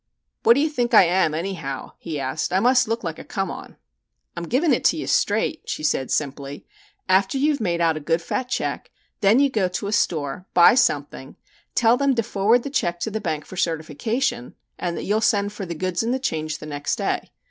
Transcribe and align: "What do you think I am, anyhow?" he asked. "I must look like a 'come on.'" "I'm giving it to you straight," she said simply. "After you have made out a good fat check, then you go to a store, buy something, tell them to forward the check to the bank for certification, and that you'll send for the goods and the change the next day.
"What 0.41 0.55
do 0.55 0.61
you 0.61 0.69
think 0.71 0.95
I 0.95 1.03
am, 1.03 1.35
anyhow?" 1.35 1.91
he 1.99 2.19
asked. 2.19 2.51
"I 2.51 2.59
must 2.59 2.87
look 2.87 3.03
like 3.03 3.19
a 3.19 3.23
'come 3.23 3.51
on.'" 3.51 3.77
"I'm 4.35 4.47
giving 4.47 4.73
it 4.73 4.83
to 4.85 4.97
you 4.97 5.05
straight," 5.05 5.61
she 5.69 5.83
said 5.83 6.09
simply. 6.09 6.65
"After 7.07 7.37
you 7.37 7.51
have 7.51 7.61
made 7.61 7.81
out 7.81 7.97
a 7.97 7.99
good 7.99 8.19
fat 8.19 8.49
check, 8.49 8.89
then 9.19 9.39
you 9.39 9.51
go 9.51 9.67
to 9.67 9.85
a 9.85 9.91
store, 9.91 10.47
buy 10.55 10.73
something, 10.73 11.35
tell 11.75 11.97
them 11.97 12.15
to 12.15 12.23
forward 12.23 12.63
the 12.63 12.71
check 12.71 12.99
to 13.01 13.11
the 13.11 13.21
bank 13.21 13.45
for 13.45 13.57
certification, 13.57 14.55
and 14.79 14.97
that 14.97 15.03
you'll 15.03 15.21
send 15.21 15.53
for 15.53 15.67
the 15.67 15.75
goods 15.75 16.01
and 16.01 16.15
the 16.15 16.17
change 16.17 16.57
the 16.57 16.65
next 16.65 16.95
day. 16.95 17.29